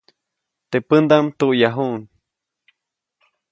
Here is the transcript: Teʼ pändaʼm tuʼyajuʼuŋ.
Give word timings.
Teʼ 0.69 0.85
pändaʼm 0.87 1.25
tuʼyajuʼuŋ. 1.37 1.93